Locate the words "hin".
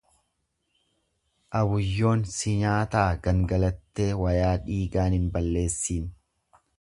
5.19-5.29